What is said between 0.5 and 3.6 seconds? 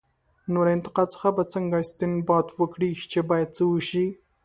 نو له انتقاد څخه به څنګه استنباط وکړي، چې باید